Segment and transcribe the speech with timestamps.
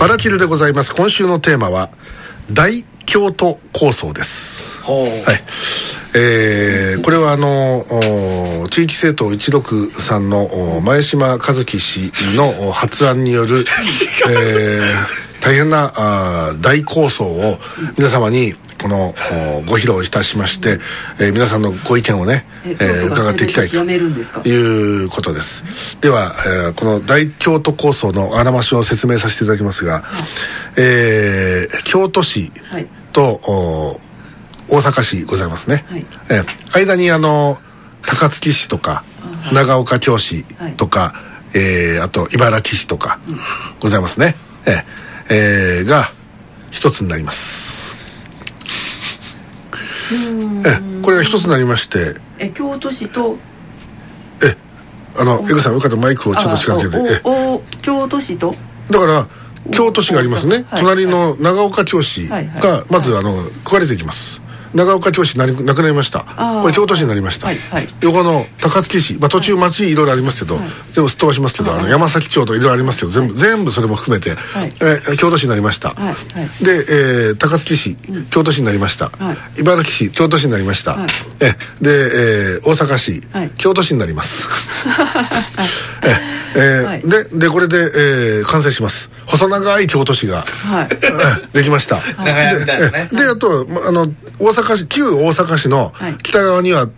[0.00, 0.92] バラキルでございます。
[0.94, 1.90] 今週のテーマは
[2.50, 4.82] 大京都構想です。
[4.82, 5.42] はい。
[6.16, 7.84] えー、これはあの
[8.68, 13.64] 地域政党163の前島和樹氏の発案による、
[14.28, 17.58] えー、大変なあ大構想を
[17.98, 19.14] 皆様にこの
[19.68, 20.78] ご披露いたしまして、
[21.20, 23.76] えー、皆さんのご意見をね、えー、伺っていきたいと
[24.48, 26.00] いうことです。
[26.00, 26.32] では、
[26.68, 30.02] えー、この大京都構想のあらましを説明させていただきますが、はい、
[30.78, 32.50] えー、京都市
[33.12, 33.38] と、はい、
[34.70, 37.58] 大阪市ございますね、はい、えー、間にあの
[38.00, 39.04] 高槻市とか
[39.52, 40.46] 長岡京市
[40.78, 41.12] とか、は
[41.54, 43.18] い、えー、あと茨城市とか
[43.80, 44.36] ございますね、
[44.66, 46.12] えーえー、が
[46.70, 47.96] 一つになります。
[50.66, 52.14] えこれが一つになりまして。
[52.38, 53.36] え京都市と？
[54.42, 54.56] え
[55.16, 57.20] あの江口さんよかったマイクをちょっと近づけて。
[57.24, 58.54] お京都市と？
[58.90, 59.26] だから
[59.70, 64.42] 京都市がありますね、はい、隣の長岡京市がまずあの食われていきます
[64.74, 66.20] 長岡京市なくなりました。
[66.62, 69.94] これ京都市になりました、はいはい、横の高槻市、まあ、途中町い。
[69.94, 74.70] ろいろありますけど、はい、全部すっ飛ばしますけど、あの山崎町といろいろありますけど全部,、全部それも含めて、はい。
[75.12, 77.96] え京都市になりました、はい、で、えー、高槻市、
[78.30, 79.10] 京都市になりました、
[79.58, 80.98] 茨城市京都市になりました、
[81.40, 83.22] えで、えー、大阪市、
[83.56, 84.48] 京都市になります。
[86.02, 89.10] ええーはい、ででこれで、えー、完成します。
[89.26, 90.88] 細長い京都市が、はい、
[91.56, 93.08] できました、長屋みたいなね。
[93.12, 94.06] であとあの
[94.38, 95.92] 大阪市旧大阪市の
[96.22, 96.92] 北側にはね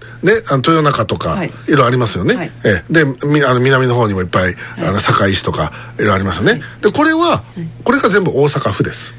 [0.49, 7.43] あの豊中とか、はい、いろいろありますよね、はい、えでみあの南の方にもいっぱい、あの堺市とかいろいろありますよね、でこれは
[7.85, 9.15] これが全部大阪府です。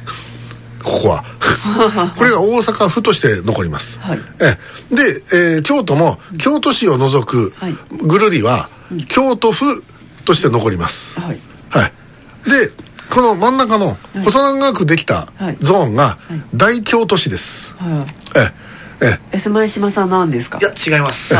[0.83, 1.23] ここは。
[2.15, 4.57] これが大阪府として残ります、はい、え
[4.93, 7.53] で、えー、京都も京都市を除く
[7.91, 8.69] ぐるりは、
[9.07, 9.83] 京都府
[10.27, 11.19] として残ります。
[11.19, 11.39] はい、
[11.69, 12.69] はい、で
[13.09, 16.19] この真ん中の細長くできたゾーンが
[16.53, 18.05] 大京都市です、は
[18.35, 18.51] い、え
[18.99, 19.49] えええ。
[19.49, 20.59] 前島さん何ですか？
[20.59, 21.33] いや違います。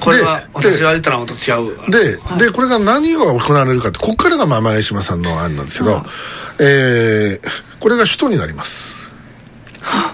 [0.00, 1.90] これは私は言ったのと違う。
[1.90, 6.02] で,、でこれが何が行われるかってここからがまあ前島さんの案なんですけど、
[6.60, 8.94] えー、これが首都になります。
[9.82, 10.12] は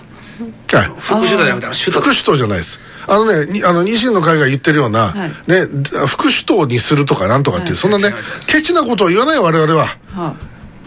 [0.82, 1.00] い。
[1.00, 2.00] 副首都じゃなくて首都。
[2.00, 5.66] 副首都じゃないですあのね、あの、維新の会が言ってるような、はい、ね、
[6.06, 8.14] 副首都にするとかなんとかっていう、はい、そんなね、
[8.46, 9.86] ケチなことを言わない我々は。
[10.14, 10.34] は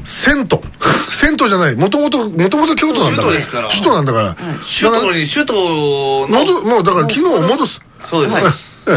[0.04, 0.60] 銭湯。
[1.16, 1.76] 銭湯じゃない。
[1.76, 3.68] もともともともと京都なんだから。
[3.70, 6.62] 首都なんだから、首都に首都の。
[6.64, 7.82] もうだから機能を戻す。
[8.10, 8.92] そうです、え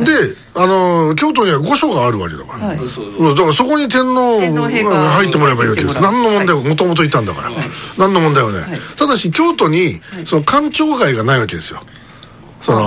[0.00, 11.82] え、であの京都には御所があるわけだから、はい、だからそこに天皇が入ってもらえばいいわけです何の問題ももともといたんだから、はい、何の問題はね、はい、ただし京都にその官庁街がないわけですよ
[12.64, 12.78] その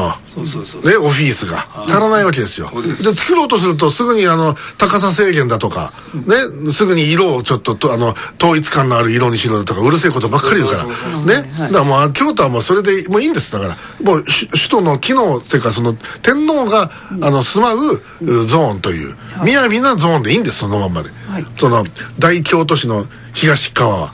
[0.89, 1.67] ねオフィスが。
[1.85, 2.71] 足らないわけですよ。
[2.81, 11.21] で作ろうとするとすぐにあの高さ制限だとかねすぐに色をちょっとあの統一感のある色にしろだとかうるせえことばっかり言うから。
[11.43, 11.47] ね。
[11.57, 13.51] だからもう京都はもうそれでもういいんです。
[13.51, 16.89] だからもう首都の機能っていうかその天皇が
[17.21, 18.01] あの住まう
[18.47, 19.15] ゾーンという
[19.45, 21.11] 雅なゾーンでいいんですそのまんまで
[21.57, 21.85] その
[22.19, 24.07] 大京都市の東側。
[24.07, 24.13] は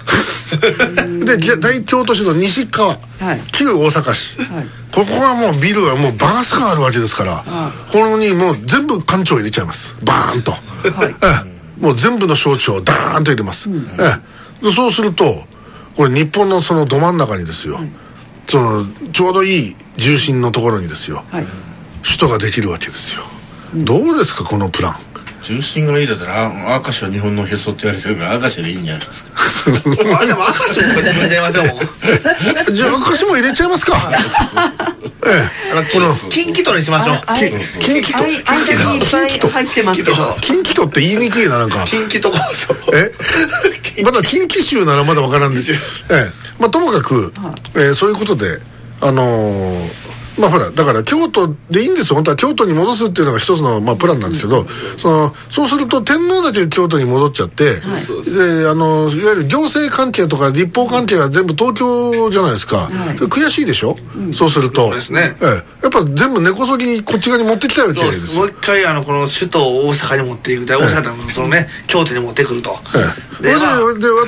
[1.25, 2.89] で大京都市の西側、
[3.19, 7.43] はい、旧大阪市、はい、ここはもうビルはもうバースがあるわけですから、
[7.91, 9.95] ここにもう全部館長入れちゃいます。
[10.03, 10.57] バーンと、は
[11.09, 11.15] い、
[11.47, 11.53] え
[11.83, 15.43] もう全部の省庁をダーンと入れます、うん、えそうすると
[15.95, 17.79] これ日本のそのど真ん中にですよ、
[18.47, 21.23] そのちょうどいい重心のところにですよ、
[22.03, 23.23] 首都ができるわけですよ、
[23.75, 24.95] うん、どうですかこのプラン
[25.43, 29.31] 重心がいいだったら明石は日本のへそって言われてるから明石でいいんじゃないですか。
[30.21, 34.11] あでも明石も入れちゃいましょうじゃあ明石も入れちゃいますか。
[35.25, 35.91] ええ。
[35.91, 37.21] この近畿都にしましょう。
[37.33, 38.41] 近畿都近
[39.27, 41.83] 畿都入ってますけど近畿都って言いにくいななんか。
[41.85, 43.11] 近畿都構想え？
[44.03, 45.71] まだ近畿州ならまだ分からんです。
[45.73, 45.77] え
[46.11, 46.31] え。
[46.59, 47.33] まあともかく、
[47.75, 48.59] えー、そういうことで
[49.01, 52.15] あのーまあほらだから京都でいいんですよ。
[52.15, 54.65] 本当は京都に戻すっていうのが一つの、まあ、プランなんですけど、
[54.97, 64.87] そのそうすると天皇だけ京都に戻っちゃって、はい、であのいわゆる行政関係とか立法関係は全部東京じゃないですか、はい、悔しいでしょ、うん、そうすると。
[64.87, 65.47] そうですね、ええ、
[65.83, 72.99] やっぱ全部根こそぎにこっち側に持ってきたいわけですもう一回あのこの首都を大阪に持っていく大阪のそのね、京都に持ってくると、え
[73.39, 73.67] え、ででであ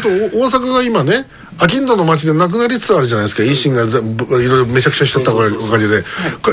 [0.01, 1.25] と大阪が今ね
[1.57, 3.43] アキンドの街でなくなりつつあるじゃないですか。
[3.43, 6.03] 維新がいろいろめちゃくちゃしちゃったおかげで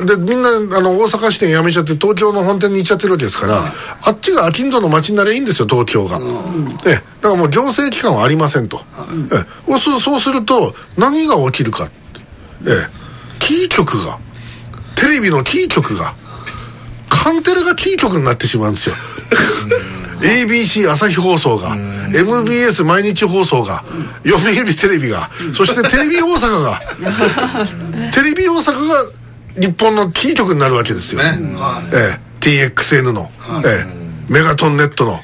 [0.06, 3.72] でみんなあの大阪支店辞めちゃって東京の本店に行っちゃってるわけですから、はい、
[4.04, 6.20] あっちがアキンドの街になりゃいいんですよ東京が、
[6.86, 8.80] えだからもう行政機関はありませんと、
[9.32, 11.88] えそうそうすると何が起きるか。
[12.66, 13.02] え
[13.40, 14.18] キー局が。
[14.94, 16.14] テレビのキー局が。
[17.08, 18.94] カンテレがキー局になってしまうんですよ
[20.22, 21.76] ABC 朝日放送が
[22.14, 23.84] MBS 毎日放送が
[24.24, 26.80] 読売テレビがそしてテレビ大阪が
[28.12, 29.22] テレビ大阪が
[29.60, 31.28] 日本のキー局になるわけですよ、ね。
[31.56, 33.30] はいええ、TXN の、
[33.64, 33.86] ええ、
[34.28, 35.20] メガトンネットの、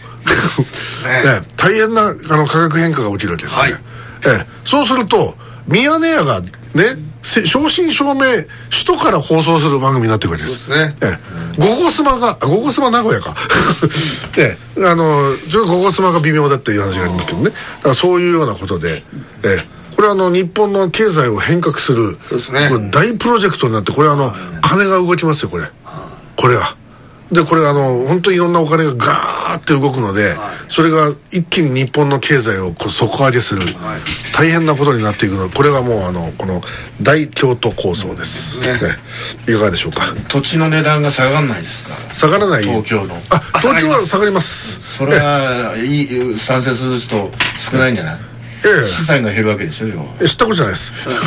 [1.06, 3.80] ええ、大変なあの価格変化が起きるわけですよね、はい。
[4.26, 5.36] ええ、そうすると
[5.66, 6.48] ミヤネ屋がね
[7.22, 10.66] せ正真正銘首都から放送する番組になっていくわけです。
[10.66, 10.96] そうですね。
[11.02, 11.18] ええ、
[11.58, 13.34] ゴゴスマがあゴゴスマ名古屋か。
[14.38, 17.50] ええ あのちょっとゴゴスマが微妙だっていう話がありますけどね。
[17.50, 19.02] だからそういうようなことで
[19.42, 19.78] ええ。
[19.96, 22.68] これはあの日本の経済を変革するそうですね。
[22.70, 24.32] これ大プロジェクトになってこれあの
[24.62, 25.64] 金が動きますよこれ。
[26.36, 26.76] これは。
[27.32, 30.36] でこれあの本当にいろんなお金がガーって動くので、
[30.68, 33.62] それが一気に日本の経済を底上げする、
[34.34, 36.60] 大変なことになっていくのこれがもうあのこの
[37.02, 38.74] 大京都構想です、ね。
[38.74, 38.80] ね。
[39.46, 40.14] いかがでしょうか？
[40.28, 41.94] 土地の値段が下がらないですか？
[42.14, 42.64] 下がらない。
[42.64, 43.14] 東京の。
[43.30, 44.96] あ東京は下がります。
[44.96, 48.18] それはいい賛成する人少ないんじゃない？
[48.64, 48.86] ええ。
[48.86, 50.04] 資産が減るわけでしょ要は。
[50.20, 50.92] え知ったことじゃないです。
[50.92, 51.18] はい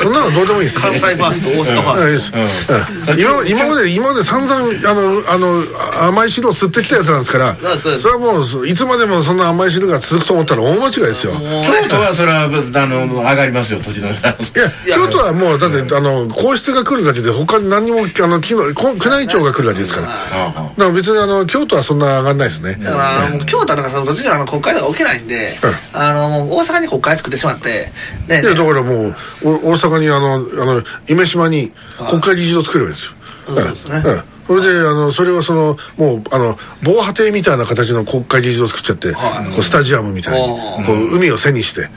[0.00, 0.80] そんなのどうでもいいです。
[0.80, 3.14] 関西ファースト大阪ファースですえ。
[3.16, 5.62] え今今まで今まで散々あのあの
[6.08, 11.34] 甘い汁を吸ってきたやつなんですからそれはもういつまでもそんな甘い汁が続くと思ったら大間違いですよ。
[11.34, 14.96] い京都はそれはあの上がりますよ土地の値段や。
[14.96, 20.06] 京都はもうだってあの皇室が来るだけで他に何にもあの宮内庁が来るだけですから。
[20.06, 22.74] だから別にあの京都はそんな上がんないですね。
[22.74, 25.56] だから京都はだからそのどっちかあの国会とか起きないんで、
[25.92, 27.90] あの大阪に国会作ってしまって
[28.26, 29.14] でいやだからもう
[29.44, 31.72] お大阪にあのあの夢島に
[32.08, 33.14] 国会議事堂作ればいいんですよ。
[33.46, 34.02] そうですね。
[34.04, 34.12] ええ。
[34.12, 34.34] ええ。
[34.46, 39.44] それであのそれをそのもうあの防波堤みたいな形の国会議事堂作っちゃって、はい。
[39.46, 41.88] こうスタジアムみたいにこう海を背にして、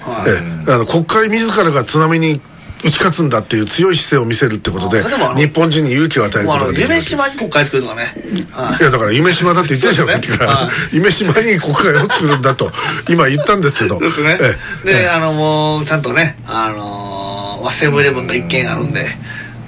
[0.66, 0.72] え。
[0.72, 2.42] あの国会自らが津波に
[2.83, 8.01] 打ち勝つんだっていう強い姿勢を見せるってことで日本人に勇気を与えることができる夢島に国会作るとかね、
[8.51, 10.95] はいいやだから夢島だって言ってるじゃん、さっきから、はい。
[10.95, 12.71] 夢島に国会を作るんだと
[13.09, 13.95] 今言ったんですけど。
[13.95, 14.38] そうですね。
[14.39, 15.01] ええ。
[15.03, 19.06] で、あのもうちゃんとねあのーセブンイレブンが一軒あるんで、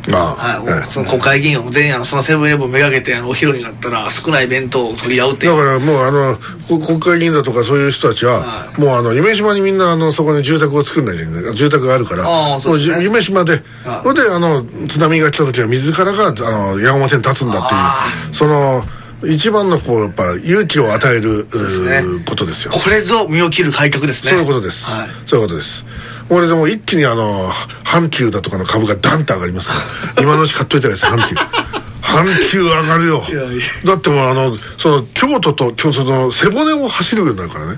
[0.07, 5.57] まあ、はい、その国会議員を全員あのそのセブンイレブンめがけてあのお昼になったら少ない弁当を取り合うっていう。
[5.57, 6.37] だからもうあの
[6.67, 11.55] こ国会議員だとかそういう人たちは、はもうあの夢島にみんなあのそこに住宅を作んないといけない。
[11.55, 13.51] 住宅があるからああそう夢島で。
[13.51, 13.61] はい。
[14.07, 18.83] それであの津波が来た時は自らがあの矢面に立つんだってあいうその
[19.25, 21.45] 一番のこうやっぱ勇気を与える
[22.25, 22.71] ことですよ。
[22.71, 24.31] これぞ身を切る改革ですね。
[24.31, 25.09] そういうことです、はい。
[25.25, 25.85] そういうことです
[26.29, 27.49] 俺でも一気にあの
[27.83, 29.73] 阪急だとかの株がダンと上がりますか
[30.15, 30.23] ら。
[30.23, 31.35] 今のうち買っといたらいいです阪急。
[32.01, 33.23] 阪急上がるよ。
[33.85, 37.77] だってもうあのその京都と京その背骨を走るようになるからね。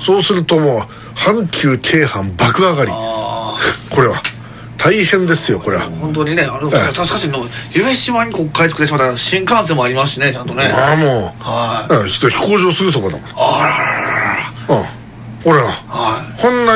[0.00, 2.90] そうするともう阪急京阪爆上がり。
[2.92, 3.58] あ
[3.90, 4.22] これは。
[4.82, 5.82] 大変ですよこれは。
[5.82, 6.96] あ本当にねあのええ。
[6.96, 14.16] 確かにの夢島に国会作ってしまったら新幹線もありますしねちゃんとねああもうはいうん飛行場すぐそばだもんあらららら
[14.68, 14.84] らうん
[15.44, 15.79] ほらは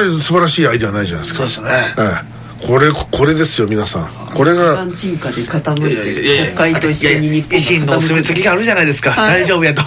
[0.03, 1.49] な素晴らしいアイデアないじゃないですか。
[1.49, 1.95] そうですね。
[1.99, 2.35] ええ。
[2.67, 4.25] これこれですよ皆さん。
[4.35, 7.99] これ一が番沈下で傾いいてる国会と一緒に日維新の。
[7.99, 9.83] お墨付きがあるじゃないですか、はい大丈夫やと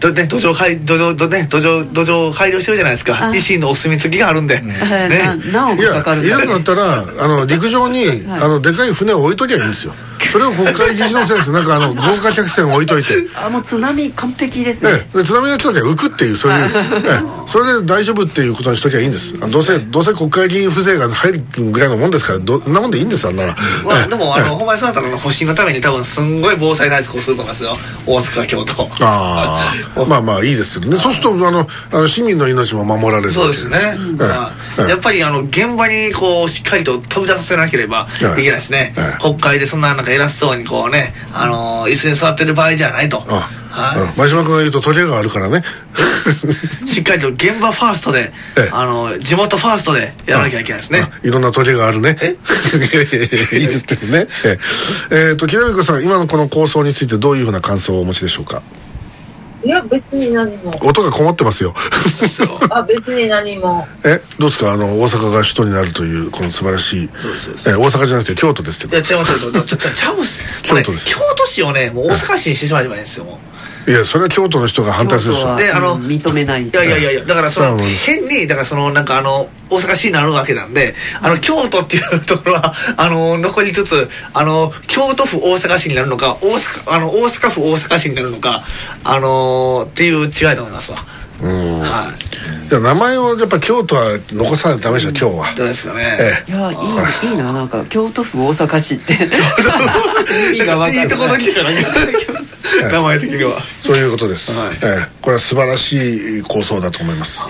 [0.00, 4.64] ど、ね、土壌改土壌ど、ね、土壌土壌改良してるじゃないですかあ維新のお墨付きがあるんで、はい
[5.10, 9.94] ねな何億いやかかるいざとなったらあの陸上に、あのでかい船を置いときゃいいんですよ
[10.28, 13.14] それを国会議事のセンスなんかあの 豪華客船を置いといて。
[13.34, 15.06] あもう津波完璧ですえね。
[15.14, 16.70] え、で津波が来た時は浮くっていうそういう、
[17.04, 19.34] ええ、それで大丈夫っていうことにしときゃいいんです。
[19.40, 24.08] あどうせどうせ国会議員風情が入るぐらいのもんですからどんなもんでいいんですあんなの、まあ、ええ。
[24.08, 24.48] でもあええ。
[24.48, 27.76] のほんまにそうだったら保身のために多分すんごい防災対策をすると思いますよ。
[28.06, 28.82] 大阪京都。
[29.00, 30.04] ああ。
[30.06, 33.78] まあまあいいですけどねそうするとあのあの市民の命も守られるそうですね、
[34.16, 44.00] まあやっぱりあの現場にこうしっかりと飛び出させなければいけないですね、はい国会でそんななんか偉そうにこうね、あの椅子に座ってる場合じゃないと、あはい。
[44.00, 44.08] うん。
[44.16, 45.62] 真島君が言うとトゲがあるからね。
[46.86, 51.08] しっかりと現場ファーストでええ、あの地元ファーストでやらなきゃいけないですね。
[51.22, 52.16] いろんなトゲがあるね。
[52.20, 52.36] え？
[53.58, 54.26] いいですけどね。
[54.44, 54.58] え
[55.10, 55.18] え。
[55.28, 58.62] えーと木南子さん今のこの構想についてどういうふうな感想をお持ちでしょうか？
[59.62, 60.70] いや、別に何も。
[60.82, 61.74] 音がこもってますよ
[62.34, 63.86] そうあ、別に何も。
[64.04, 64.72] えどうですか？
[64.72, 69.52] あの大阪が首都になるというこの素晴らしいそうですそうですえ大阪じゃなくて京都ですけどいや違いますよ。
[70.62, 73.24] 京都です京都市をね、もう大阪市にしてしまえばいいんですよ。
[73.24, 73.49] もう
[73.88, 75.54] いやそれは京都の人が反対するでしょ。
[75.54, 88.62] あのうん認めないいやいやいやいやだからその変にだからそのなんかあの大阪市になるわけなんであの京都っていうところは あの残りつつあの京都府大阪市になるのか大阪あの大阪府大阪市になるのか
[89.04, 90.98] あのっていう違いと思いますわ。
[91.42, 91.80] うん。
[91.80, 92.12] は
[92.70, 92.80] い。
[92.80, 95.54] 名前をやっぱ京都は残さないとダメでしょ今日は。
[95.56, 96.18] どうですかね。
[96.20, 99.14] えいやいいいいななんか京都府大阪市って。
[100.54, 101.04] 意味が分かるい。
[101.04, 101.80] いとこだけでしょなんか。
[102.92, 103.60] 名前的には。
[103.84, 104.68] そういうことです、はい。
[104.82, 105.08] ええ。
[105.20, 107.40] これは素晴らしい構想だと思います、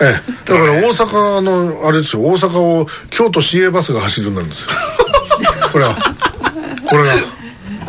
[0.00, 2.22] ええ、だから大阪のあれですよ。
[2.22, 4.68] 大阪を京都市営バスが走るんですよ。
[5.72, 5.96] これは。
[6.88, 7.37] これが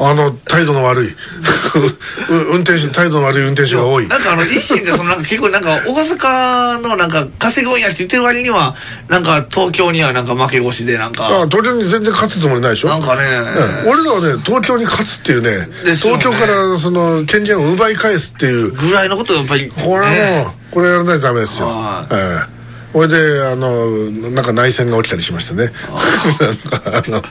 [0.01, 1.08] あの態度の悪い。
[2.29, 4.08] う運転手態度の悪い運転手が多い。
[4.08, 8.75] なんかあの維新ってそのなんか結構なんか大阪のなんか稼ぐんやって言ってる割には
[9.08, 11.27] なんか東京にはなんか負け越しでなんあか。
[11.50, 12.89] 東京に全然勝つつもりないでしょ。
[12.89, 13.22] なんかね。
[13.24, 15.96] ええ俺らはね東京に勝つっていうねね。
[15.96, 18.72] 東京からその権限を奪い返すっていう。
[18.72, 20.48] ぐらいのことやっぱりこれはもう、ね。
[20.72, 21.68] これやらないとダメですよ。
[21.68, 22.13] はい。
[22.13, 22.58] ええ
[22.93, 25.72] これであのなんか内戦が起きたりしましてね。
[26.41, 27.24] なんかあの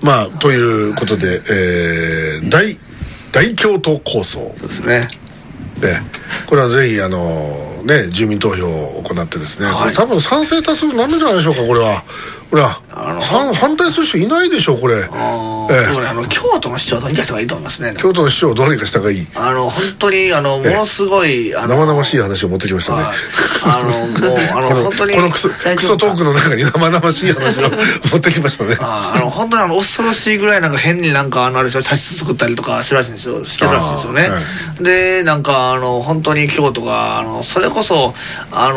[0.00, 2.78] まあということで、えー大
[3.32, 4.54] 大京都構想。
[4.58, 5.10] そうですね。
[5.80, 6.00] で
[6.46, 9.94] これはぜひあのね住民投票を行ってですね、はい。
[9.94, 12.02] 多分賛成多数になるんじゃないでしょうかこれは
[12.50, 14.96] これはあの反反対する人いないでしょうこれ。
[14.96, 15.06] ええ。
[16.06, 19.26] あの京都の市長どうにかした方がいいと思いますね京都の市長をどうにかした方がいい。
[19.34, 20.72] あの本当にあのもえ。
[20.72, 23.16] えのすごい生々しい話を持ってきましたね、はい。
[23.64, 27.70] あのもうあの本当にこのクソクソトークの中に生々しい話を
[28.12, 28.76] 持ってきましたね。
[28.80, 33.44] ああの本当にあの恐ろしいぐらいなんか変になんかあのあれでしょ茶室作ったりとかしてるらしいんですよ。
[33.44, 34.30] してるらしいんですよね、
[34.80, 38.14] でなんかあの本当に京都があのそれこそ
[38.52, 38.74] あの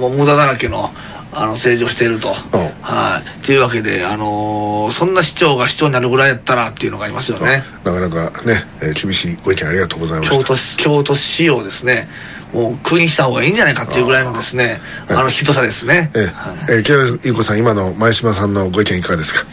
[0.00, 0.92] もう無駄だらけの
[1.38, 2.60] あの政治をしていると、うん。
[2.80, 3.44] はい。
[3.44, 7.62] というわけであのそんな市長が市長になるぐらいやったらっていうのがありますよね。
[7.84, 10.36] なかなかね、えー厳しいご意見ありがとうございました。
[10.36, 12.08] 京都市京都市をですね
[12.54, 16.56] もう国にした方がいいんじゃないかっていうぐらいのですねあのひどさですね、えーはい。
[16.70, 19.44] えー、木原優子さん今の前島さんのご意見いかがですか？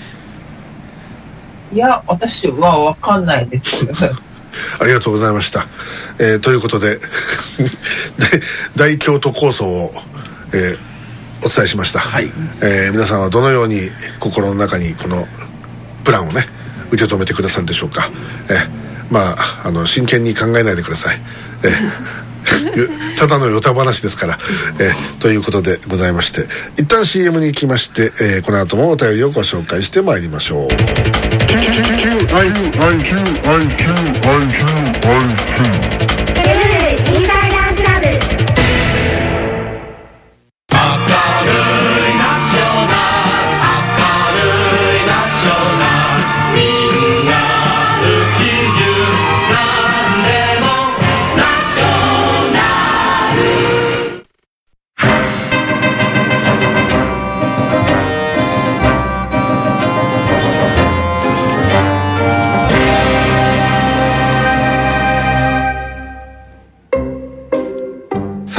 [1.73, 3.83] いや、私はわかんないです。
[4.79, 5.65] ありがとうございました、
[6.19, 7.01] えーということで で
[8.75, 9.91] 大京都構想を、
[10.53, 10.92] えー
[11.45, 12.31] お伝えしました、はい。
[12.61, 15.27] えー皆さんはどのように心の中にこの
[16.03, 16.45] プランをね
[16.91, 18.09] 受け止めてくださるでしょうか、
[18.49, 18.83] えー
[19.13, 21.21] まああの真剣に考えないでください、
[21.63, 22.33] えー
[22.75, 24.37] ゆただのヨタ話ですから、
[24.79, 26.47] えーということでございまして。
[26.77, 30.67] 一旦 CM に行きまして、えーこの後もお便りをご紹介してまいりましょう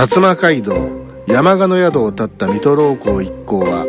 [0.05, 0.77] 薩摩街道
[1.27, 3.87] 山鹿の宿を立った水戸老公一行は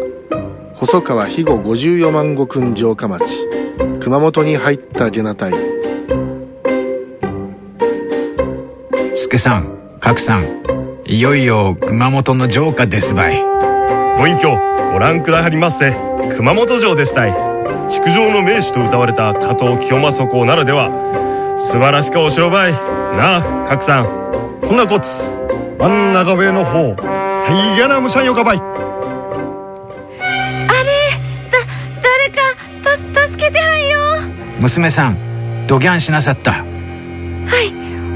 [0.75, 3.25] 細川肥後54万石君城下町
[3.99, 5.51] 熊本に入ったゲナ隊
[9.17, 13.43] 助さん、角さん、いよいよ熊本の城下ですばい。
[14.17, 14.49] ご隠居
[14.93, 15.91] ご覧くださりませ。
[16.37, 17.33] 熊本城ですたい。
[17.89, 21.57] 築城の名手と歌われた加藤清正公ならでは。
[21.57, 22.71] 素晴らしかお城ばい。
[22.71, 24.61] なあ角さん。
[24.61, 25.34] こんなこつ
[25.77, 28.57] 真ん中上の方大変な武者よかばい。
[32.01, 32.41] 誰か
[32.83, 33.97] た助けてはんよ。
[34.59, 35.17] 娘さん、
[35.67, 36.51] どぎゃんしなさった。
[36.53, 36.65] はい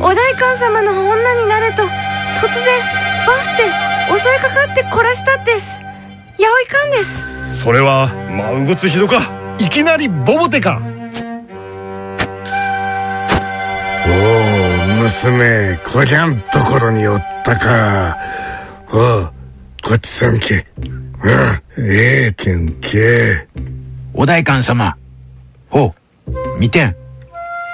[0.02, 2.82] お代官様の女になると突然
[3.28, 3.64] バフって
[4.20, 5.82] 襲いかかって懲らしたっです。
[6.38, 7.62] やおいかんです。
[7.62, 9.20] それは真うごつひどか。
[9.60, 10.82] いきなりボボテか。
[14.08, 18.18] おお娘こりゃんところにおったか。
[18.92, 19.34] おう
[19.84, 20.66] こっちさんけ。
[20.78, 23.48] うんええけんけ。
[24.14, 24.96] お代官様。
[25.70, 25.94] ほ
[26.28, 26.96] う、見てん。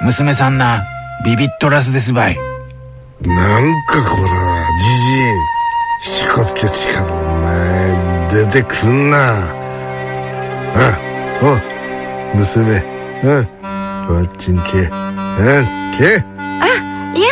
[0.02, 0.86] 娘さんな、
[1.24, 2.38] ビビっとらすですばい。
[3.22, 4.86] なんかこらじ
[6.12, 9.34] じいしこつけ力お前出てくんな。
[10.76, 12.84] うんお娘。
[13.24, 13.46] うん
[14.08, 14.78] こっちんけ。
[14.78, 16.04] うんけ。
[17.18, 17.28] いや。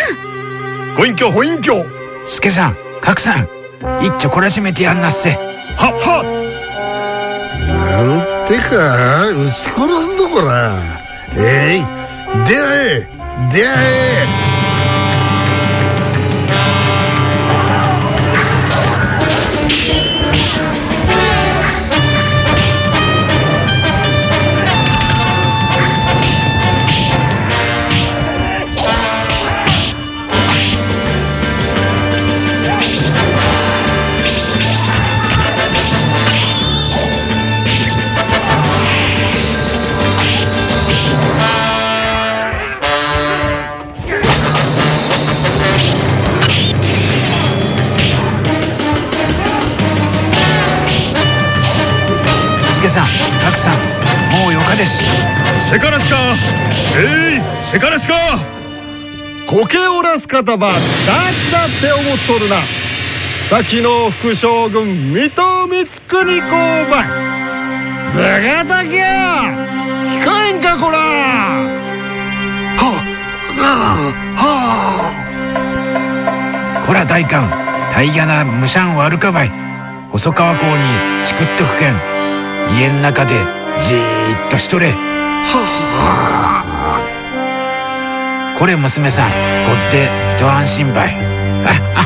[0.96, 3.48] ご隠居ご隠居助さん、角さん、
[4.02, 5.32] 一丁懲らしめてやんなっせ。
[5.76, 6.24] はは
[7.68, 10.78] なんてか撃ち殺すぞこら
[11.36, 11.84] えい
[12.48, 13.08] 出会え
[13.52, 13.74] 出会
[14.50, 14.53] え。
[53.54, 53.74] 白さん。
[54.32, 55.00] もうよかです。
[55.70, 56.36] せからしか。
[56.98, 58.16] えいせからしか。
[59.48, 60.80] こけおらす方ばだっ
[61.52, 62.58] たって思っとるな。
[63.50, 66.56] 先の副将軍水戸光圀公
[66.90, 67.04] ば
[68.04, 69.44] ずがたきゃ
[70.24, 70.98] 控えんかこら。
[72.78, 72.82] は
[73.60, 73.62] あ
[74.36, 74.44] は。
[76.86, 77.50] こら大官。
[77.94, 79.52] 大河なむしゃん悪かばい。
[80.12, 80.72] 細川港に
[81.26, 82.13] チクッとふけん
[82.72, 83.36] 家ん中で
[83.82, 84.94] じーっとしとれ。
[84.96, 86.64] あ。
[88.58, 89.34] これ娘さんこ
[89.90, 91.18] って一安心ばい。
[91.66, 92.04] ああ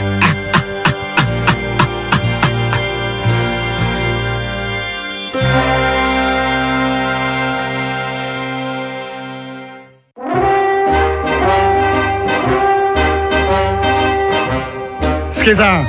[15.32, 15.86] 助さん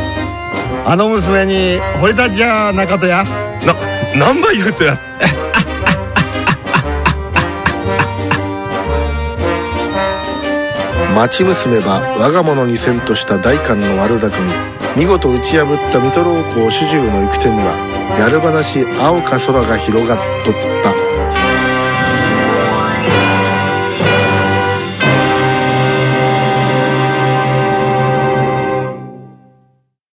[0.86, 3.47] あの娘に惚れたっちゃなかとや。
[3.72, 3.74] な
[4.16, 4.98] 何倍言うてや
[11.14, 14.52] 町娘は我が物にせんとした代官の悪巧み。
[14.96, 17.74] 見事打ち破った水戸老公主従の行く手には
[18.18, 20.97] やる話青か空が広がっとった。